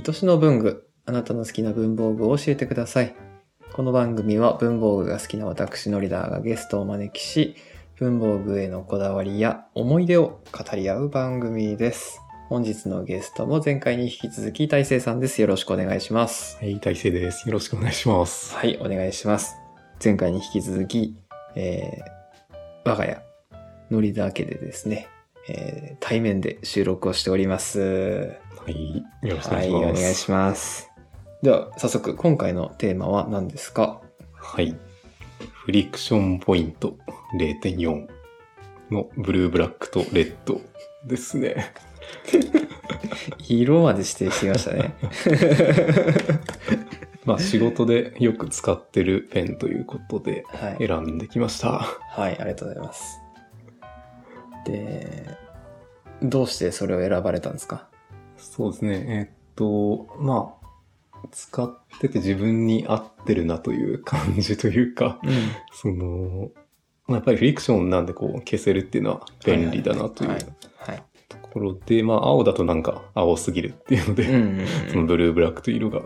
[0.00, 3.16] 愛しの文具、あなたの好きな文房具を教えてください。
[3.72, 7.56] この番組は文房具が好きな私のリーダーがゲストをお招きし、
[7.96, 12.20] 文房具へのこだわりや思い出を語り合う番組です。
[12.48, 15.40] 本日のゲストも前回に引き続き大成さんです。
[15.40, 16.58] よろしくお願いします。
[16.58, 17.48] はい、大成です。
[17.48, 18.54] よろしくお願いします。
[18.54, 19.56] はい、お願いします。
[20.02, 21.16] 前回に引き続き、
[21.56, 23.20] えー、我が家、
[23.90, 25.08] ノリダー家でですね、
[25.48, 28.36] えー対面で収録をしております。
[28.68, 28.96] はい、
[29.26, 30.00] よろしくおはい、願いします。
[30.00, 30.90] お願いします。
[31.42, 34.02] では、早速、今回のテーマは何ですか？
[34.34, 34.76] はい。
[35.54, 36.98] フリクションポイント
[37.40, 38.08] 0.4
[38.90, 40.60] のブルーブラックとレッド
[41.06, 41.72] ですね。
[43.48, 44.94] 色まで指定してきましたね。
[47.24, 50.86] まあ仕事でよく使ってるペンということではい。
[50.86, 51.70] 選んできました。
[51.78, 53.18] はい、ありがとうございます。
[54.66, 55.26] で、
[56.22, 57.87] どうしてそれを選ばれたんですか？
[58.58, 59.04] そうですね。
[59.08, 60.54] えーっと、ま
[61.14, 65.32] あ、使ってて自分に合ってるなという感じというか、うん。
[65.72, 66.50] その、
[67.06, 70.38] まあ、やっぱりフリクションなんでこう消せるっていうのは便利だなという。
[71.28, 76.00] ところで、まあ青だとなんか青すぎるっていうので、うんうんそのブルーブラックという色が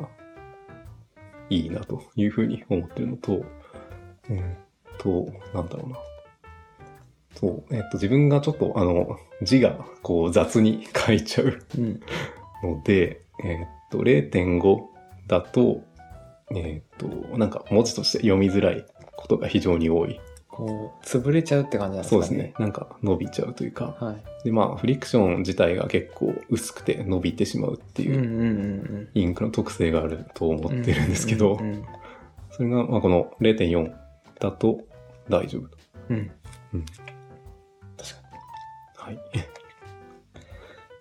[1.48, 3.44] いいなというふうに思ってるのと、
[4.28, 5.96] えーっと、なんだろうな。
[7.34, 12.00] そう、えーっと自分がちょっとあの字がこう雑に書いちゃううん。
[12.62, 14.78] ので、えーっと0.5
[15.28, 15.82] だと、
[16.50, 16.84] えーっ
[17.30, 18.84] と、なんか文字として読みづらい
[19.16, 20.20] ことが非常に多い。
[20.48, 22.26] こう、潰れちゃうって感じなんですかね。
[22.26, 22.54] そうですね。
[22.58, 23.96] なんか伸びちゃうというか。
[24.00, 24.44] はい。
[24.44, 30.82] で、まあフリクション自体が結構薄くて伸びてしまうっていうインクの特性があると思うん。
[30.82, 31.58] ってるんですけど、
[32.50, 33.92] それが、まあ、この0.4
[34.40, 34.80] だと
[35.28, 35.78] 大丈夫と。
[36.10, 36.30] うん。
[36.74, 36.84] うん
[37.96, 38.14] 確
[38.96, 39.18] かはい。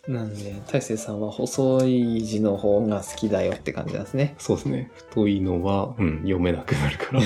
[0.07, 0.13] に。
[0.13, 4.35] なんで、大勢さんは細い字の方が好きだよって感じなんですね。
[4.38, 4.91] そうですね。
[4.95, 7.22] 太いのは、うん、読めなくなるから。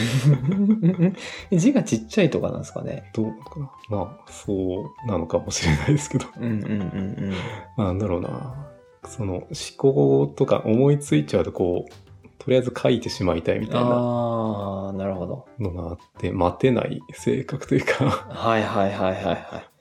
[1.58, 3.10] 字がちっちゃいとかなんですかね。
[3.14, 3.70] どうなのかな。
[3.90, 6.26] まあ、そうなのかもしれないですけど。
[6.38, 7.34] うんうんうん
[7.78, 8.68] まあ、なんだろうな。
[9.08, 9.48] その、思
[9.78, 11.92] 考とか思いついちゃうと、こう、
[12.40, 13.72] とりあえず書いてしまいたいみうん。
[13.72, 15.46] たいなああ、なるほど。
[15.60, 19.75] のがあって、待てない性格というか、はいはいはいはいはい。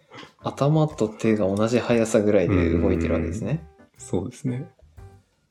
[0.44, 3.66] 頭と手が同じ速さぐらいで動いてるわけですね。
[3.99, 4.71] そうですね。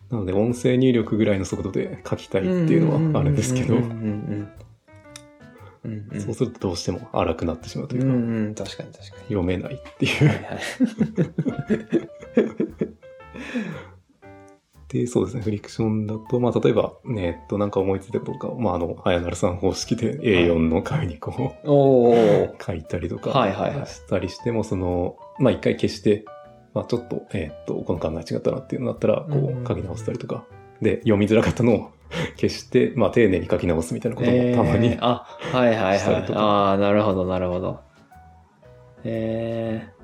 [0.09, 3.77] なので、音声入力ぐらいの速度で書きたいっていうのはあるんですけど。
[6.19, 10.15] そうするとどうしても荒くなってしまうというか、うんうん、確かに確か読めないっていに。
[10.21, 10.27] う。
[10.27, 10.59] はいはい。
[14.93, 22.55] で、そうですね、フリクションだと、まあ、例えば、ね、えっと、なんか思いついたこととか、まあ、あの、早成さん方式で A4 の紙にこう、おお。
[22.63, 26.25] 書いたりとか、はいはいはいしたりしても、その、まあ、一回消して、
[26.75, 30.45] まあ、ちょっと、えっと、この考え違ったなっていうのだったら、こう書き直したりとか、
[30.79, 31.89] で、読みづらかったのを
[32.39, 36.33] 消して、まあ、丁寧に書き直すみたいなこともたまにえー、あ、はいはいはい。
[36.33, 37.79] ああ、なるほどなるほど。
[39.03, 40.02] えー、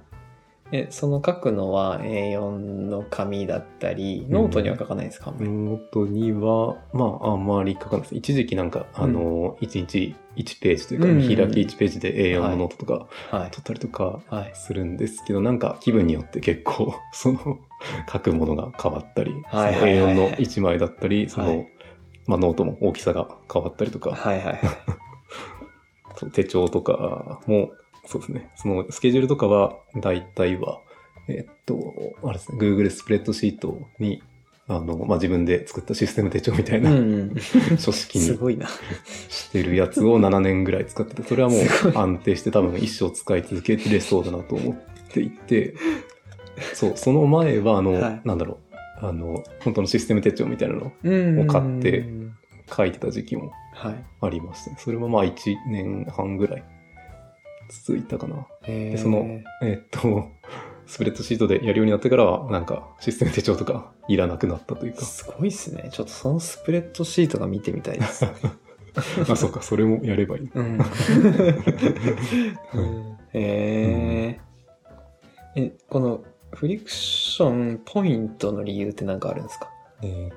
[0.72, 8.16] え、その書くのは A4 の紙だったり、ノートには書かないんですか、あんノートには、まあ、あんまり書かないです。
[8.16, 11.20] 一時期なんか、あの、1日1ページというか、うん。
[11.20, 11.28] 開
[11.66, 13.52] き1ページで A4 のノートとかはい。
[13.52, 14.52] 取ったりとかはい。
[14.54, 17.60] するんですけど、なんか気分によって結構、その、
[18.12, 20.16] 書くものが変わったり、はいそのはいはいはい。
[20.16, 21.68] A4 の1枚だったり、その、はい
[22.28, 24.60] まあ、ノートも大きさが変わったりとか、はいはい
[26.34, 27.72] 手帳とかも、
[28.10, 28.50] そうですね。
[28.56, 30.82] そのスケジュールとかは、大体は、
[31.28, 31.94] えっと、
[32.24, 34.24] あれですね、Google スプレッドシートに、
[34.68, 37.36] あの、まあ、自分で作ったシステム手帳みたいうんなうん。
[37.78, 38.68] 書式にすごいな。
[39.30, 41.60] してるやつを7年ぐらい使ってて、それはもう
[41.96, 44.76] 安定して多分一生使い続けれそうだなと思っ
[45.10, 45.76] ていて、
[46.74, 48.58] そう、その前は、あの、はいなんだろ
[49.02, 52.10] う、あの、本当のシステム手帳みたいなのを買って
[52.76, 54.04] 書いてた時期もはい。
[54.22, 54.78] ありましたね。
[54.80, 56.64] それはまあ1年半ぐらい
[57.70, 58.46] 続いたかな。
[58.68, 59.26] えで、その、
[59.62, 60.28] えっと、
[60.88, 65.02] スプレッドシートでやるようになってからは、なんか、システム手帳とかいらなくなったというか。
[65.06, 65.90] すごいっすね。
[65.92, 68.26] ちょっとそのスプレッドシートが見てみたいです。
[69.30, 70.50] あ、そうか、それもやればいい。
[70.54, 70.80] うん。
[73.34, 76.24] えー、え、この
[76.54, 79.70] フリクションポイントの理由って何かあるんですか？
[80.02, 80.32] えーっ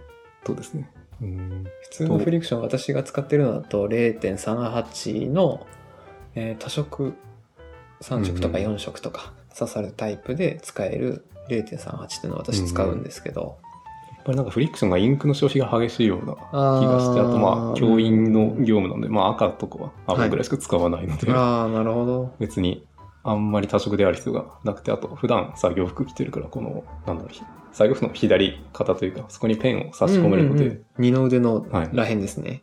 [0.45, 0.91] とですね。
[1.23, 5.67] うん普通のフリクション私が使ってるのだと0.38の、
[6.35, 7.15] えー多色
[8.03, 13.59] 3色とかうん4色とか刺さるタイプで使える0.38っていうのを私使うんですけど、
[14.11, 22.35] やっぱりなんかフリクションがインクの消費が激しいようなあ気がして、あとまあ、教員の業業務なんで、まあ赤とかは青ぐらいしか使わないので、ああ、なるほど。
[22.39, 22.87] 別に
[23.25, 30.85] あんまり多色である必要がなくて、あと普段作業服着てるから、この、なんだろう、ひ作業服の左肩というか、そこにペンを差し込めるので、うんうんうん。
[30.99, 31.91] 二の腕のはい。
[31.93, 32.63] らへんですね。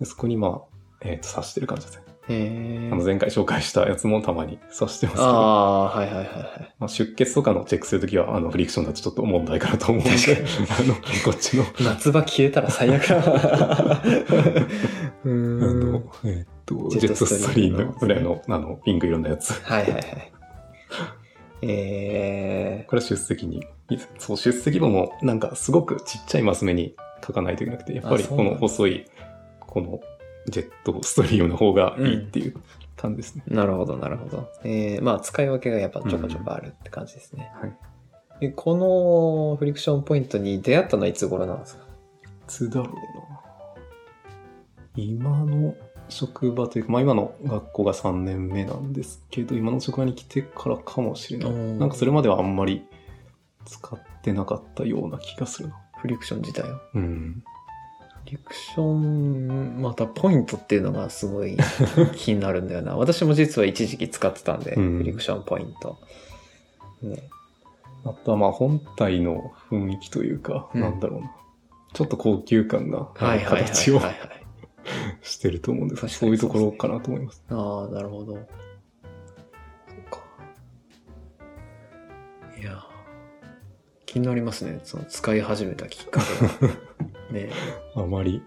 [0.00, 0.60] でそこにまあ、
[1.02, 2.02] えっ、と、刺してる感じですね。
[2.28, 6.30] へあの、前回紹介したやつもたまに 刺してますけど、ああ、はいはいはいは
[6.60, 6.74] い。
[6.78, 10.10] まあ、出血とかのチェックするときは、あの、フリクションだとちょっと問題かなと思うんで、
[10.78, 13.16] あの、こっちの、夏場消えたら最悪だ。
[15.24, 15.32] うあ。
[15.74, 19.52] の、えっ、と、ジェットスストリームぐらいの、あの、ピンク色のやつ。
[19.62, 20.04] はいはいはい。
[21.66, 23.66] えこれは出席に。
[24.18, 26.94] そう、出席簿もなんかすごくちっちゃいマス目に
[27.24, 29.06] 書かないといけなくて、やっぱりこの細い、
[29.60, 30.00] この
[30.48, 32.54] ジェットストリームの方がいいっていう
[32.96, 33.44] 感じですね。
[33.48, 34.48] ー、なるほどなるほど。
[34.64, 37.50] えー、まあ使い分けがやっぱちょこちょこあるって感じですね。
[37.60, 37.76] はい。
[38.40, 41.84] えこのフリクションポイントに出会ったのはいつ頃なんですか？
[41.84, 41.86] い
[42.46, 42.92] つだろうな。
[44.96, 45.74] 今の
[46.08, 51.52] 職場というか、まあ今の学校が3年目なんですけど、今の職場に来てからかもしれない。
[51.78, 52.84] なんかそれまではあんまり
[53.64, 55.80] 使ってなかったような気がするな。
[55.98, 56.76] フリクション自体を？
[56.94, 57.42] うん。
[58.34, 61.56] フリクション、またポイントっていうのがすごい
[62.16, 62.96] 気になるんだよな。
[62.96, 65.98] 私も実は一時期使ってたんで、うんフリクションポイント。
[67.02, 67.22] ね、
[68.04, 71.32] あとはまあ本体の雰囲気というか、うんなんだろうな。
[71.92, 74.00] ちょっと高級感が形を。
[75.22, 77.42] してると思うんですそういうところかなと思います。
[77.48, 78.36] ああ、なるほど。
[82.60, 82.84] いや、
[84.04, 84.80] 気になりますね。
[84.84, 86.20] その使い始めたきっか
[86.60, 86.74] けが。
[87.34, 87.50] ね
[87.94, 88.42] あまり、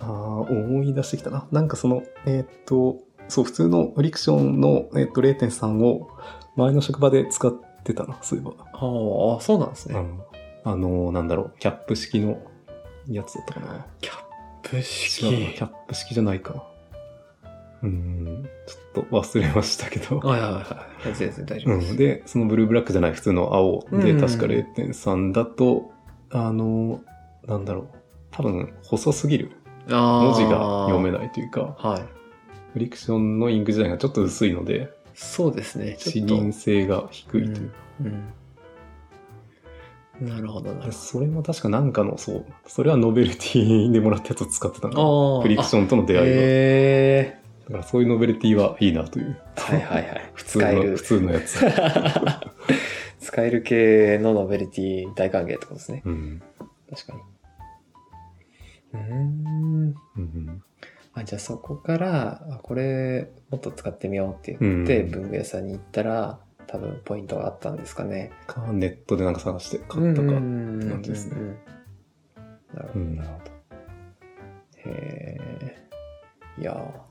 [0.00, 1.48] ああ、思い出してきたな。
[1.50, 2.98] なんかその、えーっと、
[3.28, 6.08] そう、普通のフリクションの、えーっと0.3を
[6.56, 7.52] 前の職場で使っ
[7.84, 8.52] てたな、そういえば。
[8.72, 9.98] ああ、そうなんですね。
[9.98, 10.20] うん
[10.64, 12.42] あの、なんだろう、キャップ式の
[13.08, 13.86] やつだったかな。
[14.00, 14.16] キャッ
[14.62, 15.28] プ式。
[15.54, 16.62] キャップ式じゃないかな。
[17.84, 20.18] うーん、ちょっと忘れましたけど。
[20.18, 20.60] はいはいは
[21.10, 21.14] い。
[21.14, 21.90] 全然大丈夫です。
[21.92, 25.90] うん、で、そのブルーブラックじゃない普通の青で、うん確か0.3だと、
[26.30, 27.00] あの、
[27.46, 27.88] なんだろう。
[28.38, 29.50] 多分、細すぎる。
[29.88, 31.12] 文文字が読めい。
[31.12, 32.02] ないというか、はい。
[32.72, 35.96] フリクションのインク自体がちょっと視認性がそうですね。
[35.98, 36.20] ち視。
[36.20, 38.22] 認性が低いといううんうん
[40.20, 45.36] なるほど、なそれも確かなんかの、そう、それはノベルティでもらったやつを使ってたど。
[45.36, 45.42] の。
[45.42, 46.24] フリクションとの出会いは。
[46.26, 49.40] へだからそういうノベルティはいいなという。
[49.54, 50.30] ーはいはいはい。
[50.34, 51.02] 普通の、使える普。
[51.04, 51.58] 通のやつ。
[53.20, 56.02] 使える系のノベルティ大歓迎ってことですね。
[56.04, 56.42] うん。
[56.90, 57.20] 確かに。
[58.92, 59.94] うーん。
[60.16, 60.62] うん
[61.14, 68.30] あ、じゃあそこから、あこれもっと使ってみようって言って、うん文具屋さんに行ったら、多分ポイントがあったんですかね。
[68.46, 70.28] か、ネットでなんか探して買ったか。
[70.28, 71.36] うんなんですね
[72.74, 73.50] なるほど、うんなるほど。
[74.90, 75.88] へえ。
[76.60, 77.08] いやー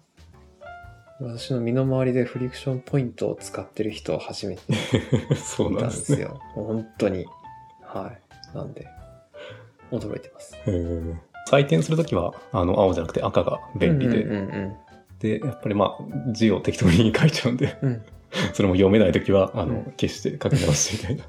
[1.19, 4.61] 私の身の回りでフリクションポイントを使ってる人は初めて
[5.35, 6.39] そうなんですよ。
[6.53, 7.25] 本当に。
[7.81, 8.13] は
[8.53, 8.55] い。
[8.55, 8.87] なんで、
[9.91, 10.55] 驚いてます。
[10.67, 11.15] へー
[11.49, 14.75] 採点するときは、あの、青じゃなくて赤が便利で、うんうん
[15.19, 18.01] で、やっぱりまあ、字を適当に書いちゃうんで、うんうん。
[18.53, 21.27] それも読めないときは、あの、うん消して書き直してみたい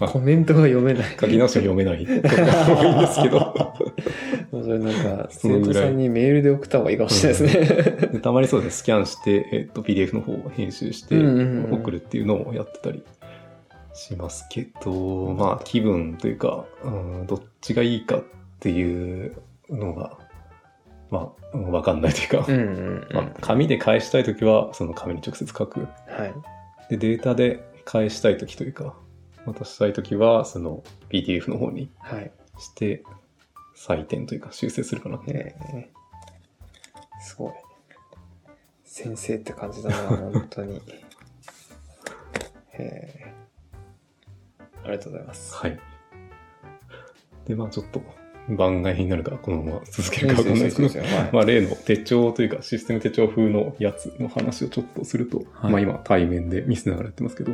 [0.00, 0.06] な。
[0.06, 1.04] あコメントが読めない。
[1.20, 3.54] 書き直しても読めないことが多いんですけど、
[4.64, 8.08] それなんか、生徒さんにメールで送った方がいいかもしれないですね。
[8.14, 8.78] でたまにそうです。
[8.78, 13.04] スキャンして、えっと、PDF の方を編集してうんうんうん送るっていうのをやってたり
[13.92, 18.24] しますけど、まあ、気分というか、うん、どっちがいいかっ
[18.60, 20.18] ていうのが、
[21.10, 23.08] まあ、うんわかんないというか、うんうんうん。
[23.14, 25.80] まあ、紙で返したいときは、その紙に直接書く。
[25.80, 25.86] は
[26.88, 26.90] い。
[26.90, 28.94] で、データで返したいときというか、
[29.46, 32.30] 渡したいときは、その PDF の方にはい。
[32.58, 33.02] して、
[33.76, 35.20] 採点というか修正するかな。
[35.28, 35.90] ええ
[37.20, 37.52] すごい。
[38.84, 40.82] 先生って感じだな、 本当に。
[42.74, 43.34] ええ
[44.84, 45.54] ありがとうございます。
[45.54, 45.78] はい。
[47.46, 48.02] で、まあちょっと
[48.56, 52.46] 番外になるか、このまま続けるかわかんないですけど、はいまあ例の手帳とい。
[52.46, 55.72] うかシステム手帳風のやつの話をちょっとすると、はい。
[55.72, 57.52] まあ今対面で見せながらやってますけど、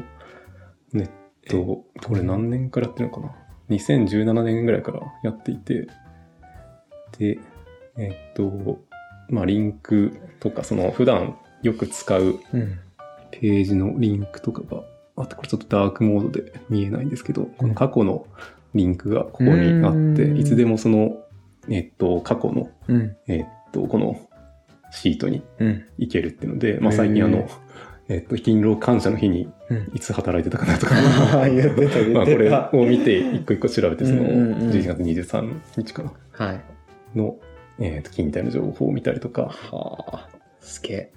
[0.93, 3.33] ネット、これ何年からやってるのかな
[3.71, 5.89] ?2017 年ぐらいからやっていて、
[7.19, 7.39] で、
[7.99, 8.81] えっと、
[9.29, 12.79] まあリンクとか、その普段よく使ううん。
[13.41, 14.85] ページのリンクとかが
[15.17, 18.27] あって、これちょっとダークモードで見えないんですけど、この過去の
[18.75, 21.17] リンクがここにあって、うんいつでもその、
[21.69, 23.17] えっと、過去の、うん。
[23.29, 24.21] えっと、この
[24.91, 25.85] シートにうん。
[25.99, 27.49] 行けるっていうので、まあ最近あの
[28.09, 29.91] えっと、勤労感謝の日にうん。
[29.95, 30.95] いつ働いてたかなとか、
[31.39, 32.51] ああ、言ってた、言まあこれ。
[32.51, 36.61] を見て一個一個調べて、その、うんうんうん11月23日かなはい。
[37.17, 37.37] の、
[37.79, 40.29] えっと、勤怠の情報を見たりとか、はあ、
[40.61, 41.13] すげえ。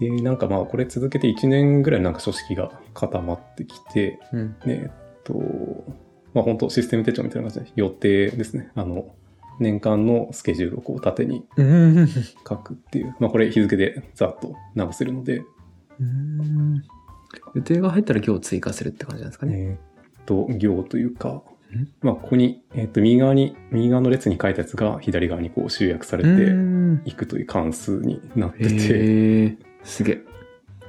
[0.00, 4.56] で、なんかまあこれ続けて1年ぐらいなんか書式が固まってきて、うん。
[4.66, 5.34] えっと、
[6.34, 8.70] まあ本当システム手帳みたいな感じで予定ですね。
[8.74, 9.14] あの、
[9.58, 12.08] 年間のスケジュールをこう縦にうん。
[12.08, 13.14] 書くっていう。
[13.20, 15.42] まあこれ日付でざっと流せるので、
[16.00, 16.82] うん
[17.54, 19.54] 予定が入ったら今日追加するって感じなんですかね。
[19.56, 19.78] え
[20.20, 21.42] っと、行というか
[21.76, 29.56] ん、まあここに、えっと、右側に、右側の列に書いたやつが左側にこう集約されてうんいくという関数になってて。
[29.84, 30.20] すげえ。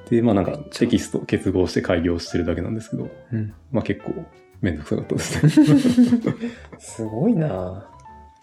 [0.09, 3.53] で、まあなんかテキスト結合して開業してるだけなんですけど、うん。
[3.71, 4.13] まあ結構
[4.61, 5.49] めんどくさかったですね。
[6.79, 7.89] すごいな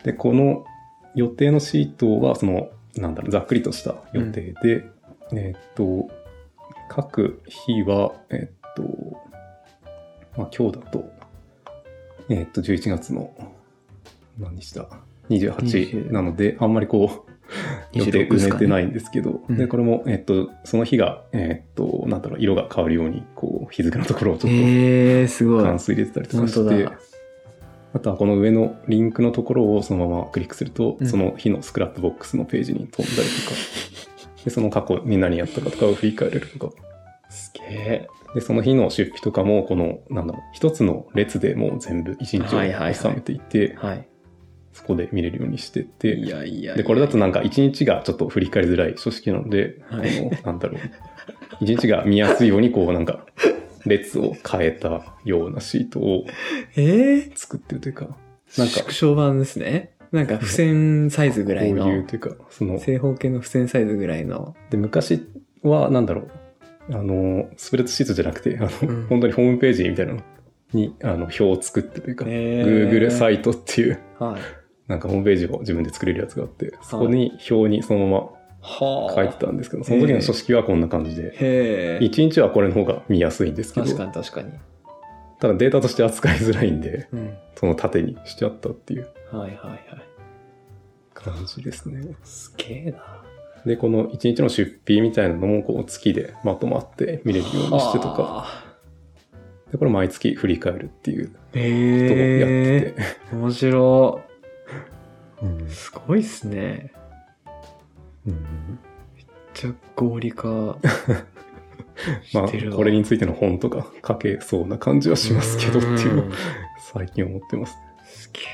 [0.04, 0.64] で、この
[1.14, 4.88] 予定のシートは、その、なんだろう、ざっくりとした予定で、
[5.32, 6.08] えーっと、
[6.88, 8.82] 各日は、えーっと、
[10.36, 11.10] まあ今日だと、
[12.28, 13.32] えーっと、11月の、
[14.38, 14.88] 何日だ
[15.28, 17.27] ?28 なので、あんまりこう、
[17.92, 18.58] 予定26ですかね。
[18.58, 19.56] 埋めてないんですけど、うん。
[19.56, 25.64] で、これも、えーっと、その日が、えーっと、なんだろう、色が変わるように、こう、日付のところをちょっと、へえ、すごい。
[25.64, 26.88] 関数入れてたりとか本して
[27.94, 31.08] あとはこの上のリンクのところをそのままクリックすると、うん。
[31.08, 33.56] その日の Scrapbox のページに飛んだりとか、
[34.44, 36.74] でその過去に何やったかとかを振り返れるとか、
[37.30, 38.08] すげえ。
[38.34, 42.90] で、その日の出費とかも、この、なんだろう、一つの列でもう全部一日はいはいはい。
[42.90, 44.06] を収めていて、はい。
[44.78, 50.18] そこで見れるようにしてて、いやいやで、これだとなんか一日がちょっと振り返りづらい書式なので、はい。
[50.18, 50.80] このなんだろう、
[51.60, 53.26] 一日が見やすいようにこうなんか、
[53.86, 56.26] 列を変えたようなシートを
[56.76, 58.16] ええ作ってるというか、
[58.56, 59.94] なんか、縮小版ですね。
[60.12, 61.84] なんか付箋サイズぐらいの。
[61.84, 64.54] こういう、というか、その、正方形の付箋サイズぐらいの。
[64.70, 65.26] で、昔
[65.62, 66.30] は、なんだろう、
[66.94, 69.06] あの、スプレッドシートじゃなくて、あの、うん。
[69.08, 70.20] 本当にホームページみたいなの
[70.72, 72.90] に、あの、表を作ってというか、へー。
[72.90, 74.40] Google サイトっていう、はい。
[74.88, 78.16] なんかホームページを自分で作れるやつがあって、そこに表にそのま
[78.60, 82.04] はま書いてたんですけど、その時の書式はこんな感じで、へえ。
[82.04, 84.52] 一日はこれの方が見やすいんですけど確、かに確かに。
[85.38, 87.36] ただデータとして扱いづらいんで、うん。
[87.54, 89.80] その縦にしちゃったっていうはいはいはい。
[91.14, 92.14] 感じですね。
[92.24, 93.22] すげえな。
[93.66, 98.64] で、この一日の出費みたいなのも、こう月でまとまって見れるようにしてとか、は
[99.70, 101.38] で、これ毎月振り返るっていうあ。
[101.38, 103.02] ことをやへってて、
[103.32, 103.36] え。
[103.36, 104.20] 面白
[105.42, 105.70] うんい。
[105.70, 106.92] すごいっすね。
[108.24, 108.36] めっ
[109.54, 110.48] ちゃ合理化
[112.32, 112.44] ま。
[112.44, 116.32] あ、これについての本とか書けそうな感じはしますけどっていうのをん
[116.92, 117.76] 最近思ってます。
[118.04, 118.44] すげえ。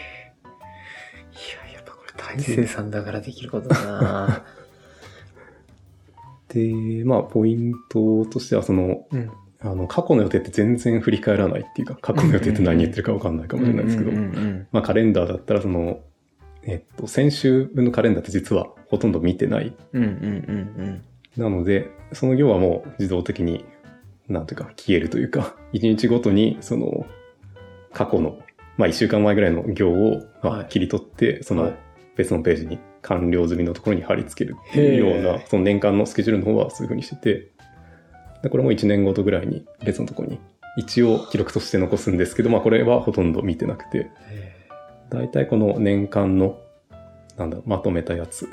[1.68, 4.44] いや、やっぱこれ大勢さんだからできることだな
[6.48, 9.30] で、まあ、ポイントとしては、その、うん。
[9.60, 16.00] あの、過去の予定って全然振り返らないっていうか、過去の予定って何言ってるかわかんないかもしれないですけどうん、うんうんまあ、カレンダーだったら、その、
[16.66, 19.74] えっと、先週分のカレンダーって実はほとんど見てない。
[19.92, 20.02] うん。
[20.02, 21.42] うんうんうん。
[21.42, 23.64] なので、その行はもう自動的に、
[24.28, 27.06] なんていうか、消えるというか、 一日ごとに、その、
[27.92, 28.38] 過去の、
[28.76, 30.66] まあ、一週間前ぐらいの行を、まあ、はい。
[30.68, 31.74] 切り取って、そのはい、
[32.16, 37.50] 別のページに完了済みのところに貼り付けるっていうようへな、その年間のスケジュールの方はそういう風にしてて、
[38.42, 40.38] でこれも1年ごとぐらいに別のところに
[40.76, 44.10] 一応記録として残すんですけど、まあこれはほとんど見てなくて、
[45.10, 46.60] 大体この年間の、
[47.36, 48.48] なんだろう、まとめたやつ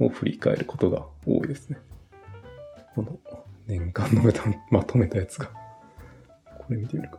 [0.00, 1.78] を振り返ることが多いですね。
[2.94, 3.18] この
[3.66, 4.22] 年間の
[4.70, 5.50] まとめたやつが。
[6.58, 7.18] これ見てみるか。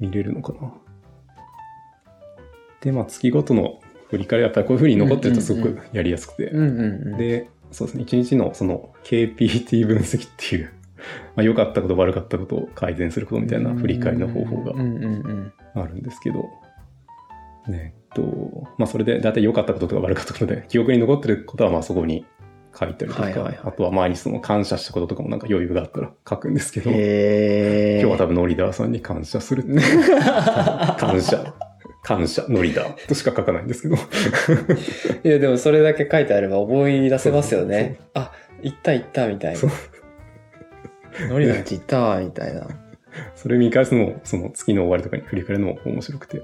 [0.00, 0.72] 見れるのかな。
[2.80, 6.50] で、まあ月ごとの振り返りはやっぱりこういう風に残ってるとすごくやりやすくて。
[7.16, 10.72] で、そうですね、一日のその KPT 分析っていう、
[11.36, 14.72] まあ良かったこと悪かったことを改善することみたいな振り返りの方法が。
[15.76, 16.50] あるんですけど、
[17.68, 22.24] ねえっと、まあそれで大体良かったこととか悪かったことで、記憶に残ってることはまあそこに
[22.78, 26.90] 書いたりとか、はいはいはいあとは毎日その感謝したこととかもなんか余裕があったら書くんですけど。
[26.90, 29.64] 今日は多分ノリダーさんに感謝する。
[30.98, 31.54] 感謝、
[32.02, 33.98] 感謝、ノリダーとしか書かないんですけど、い
[35.28, 37.98] や、でもそれだけ書いてあれば思い出せますよね。
[38.12, 38.32] あ、
[38.62, 39.60] 行った行ったみたいな。
[41.28, 42.66] ノリなんち行ったわ、みたいな。
[43.36, 46.40] それ見返すのも、その月の終わりとかに振り返るのも面白くて。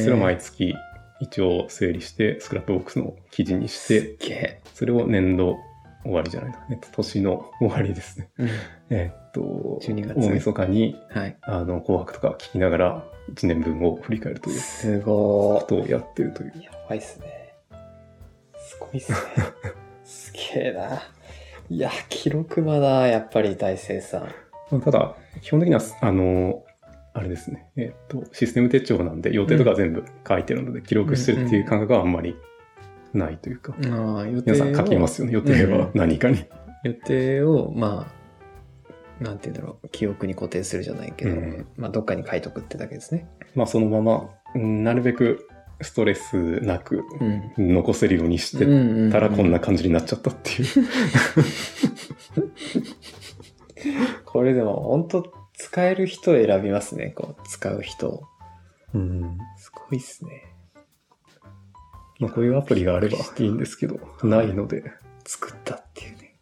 [0.00, 0.74] それを毎月
[1.20, 4.60] 一応整理して、スクラップボックスの記事にして。
[4.74, 5.56] それを年度
[6.04, 6.66] 終わりじゃないな。
[6.70, 8.28] えっと、年の終わりですね。
[8.38, 8.48] うん。
[8.90, 9.40] えっと、
[9.82, 11.36] 12月大晦日に、はい。
[11.42, 16.52] あの、紅白とか聞きながら、1年分を振り返るというすごことをやってるという。
[16.56, 16.62] い。
[16.62, 17.54] やばいっすね。
[18.58, 19.18] すごいっすね。
[20.04, 21.02] すげえな。
[21.74, 24.22] いや、記録まだ、やっぱり大成さん。
[24.70, 26.62] まあただ、基本的には、あの、
[27.12, 27.66] あれですね。
[27.74, 32.36] えっと、システム手帳なんで予定とか全部書いてるので、記録してるっていう感覚はあんまり
[33.12, 33.74] ないというか。
[33.90, 34.54] ああ、予定を。
[34.54, 36.44] 皆さん書きますよね、予定は何かに。
[36.84, 43.26] 予定を、まあ、なんて言うんだろう、記憶に固定するじゃないけど、うんまあ、どっかに書いとくってだけですね。
[43.56, 45.48] まあそのまま、うんなるべく
[45.80, 47.04] ストレスなく
[47.58, 47.74] うん。
[47.74, 50.66] 残せるようにしてうんたらこんな感じになっちゃったっていう。
[54.24, 57.10] これでも本当使える人を選びますね。
[57.10, 58.24] こう、使う人を。
[58.94, 60.42] うんすごいっすね。
[62.20, 64.84] まあこういうアプリがあればいいんですけど、ないので。
[65.26, 66.34] 作ったっていうね。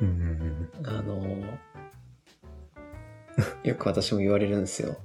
[0.00, 1.58] うんあのー
[3.62, 4.96] よく私も言われるんですよ。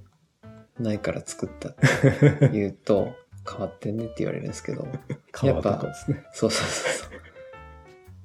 [0.80, 3.14] ないから作ったって言うと、
[3.50, 4.88] 変わってんねって言われるんですけど、
[5.32, 6.24] 川とかですね。
[6.34, 7.06] そうそうそうそ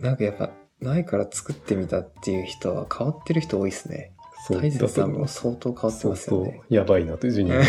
[0.00, 0.02] う。
[0.02, 4.12] なんかやっぱ、ないから作ってみたっていう人は変わってる人多いですね。
[4.46, 6.60] そう大切さんも相当変わってますよね。
[6.60, 7.64] そう、やばいなという辞任があ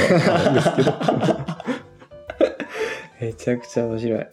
[0.45, 0.93] るんですけど。
[3.19, 4.19] めちゃくちゃ面白い。
[4.19, 4.29] へ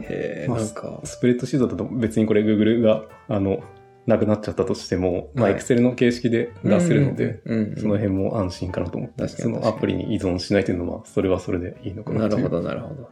[0.00, 3.62] え、まあなんか、スプレッドシートだと別にこれ Google が、あの、
[4.10, 5.58] なくなっちゃったとしても、まあはい。
[5.58, 7.40] Excel の形式で出せるので、
[7.78, 10.14] その辺も安心かなと思って、そのアプリに。
[10.14, 12.36] 依存しないというのは、それはそれでいいのかなと。
[12.36, 13.10] なるほど、なるほど。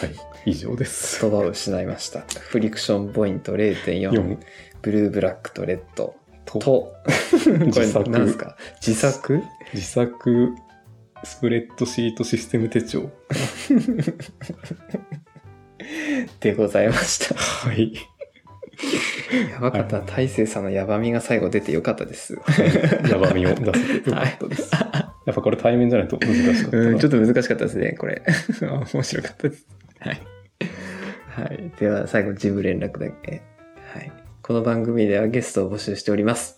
[0.00, 1.20] はい、以上です。
[1.20, 2.20] 言葉を失いました。
[2.20, 4.38] フリクションポイント0.4、4
[4.82, 6.14] ブルーブラックとレッド
[6.44, 6.94] と、と、こ
[7.52, 7.58] れ
[7.92, 8.56] 何ですか？
[8.80, 9.42] 自作？
[9.74, 10.54] 自作
[11.24, 13.10] スプレッドシートシステム手帳。
[16.40, 17.34] でございました。
[17.34, 17.92] はい。
[19.50, 20.00] やばかった。
[20.00, 22.38] 大勢さんのやばみが最後出てよかったです。
[23.10, 24.70] やばみを出せて よかったです。
[24.72, 26.82] やっぱこれ対面じゃないと難しかったな。
[26.84, 28.22] うん、ちょっと難しかったですね、これ。
[28.62, 29.66] 面白かったです。
[29.98, 30.20] はい。
[31.28, 31.72] はい。
[31.78, 33.42] では、最後、事務連絡だけ。
[33.92, 34.12] はい。
[34.42, 36.57] この番組ではゲストを募集しております。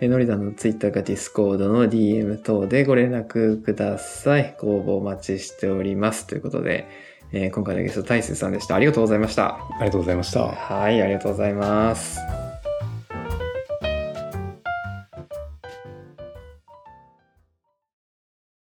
[0.00, 4.56] えーノリダのツイッターかディスコードの DM 等でご連絡ください。
[4.60, 6.26] ご応募お待ちしております。
[6.26, 6.86] ということで、
[7.32, 8.74] えー今回のゲスト、大勢さんでした。
[8.74, 9.56] ありがとうございました。
[9.56, 10.48] ありがとうございました。
[10.48, 12.45] はい、ありがとうございます。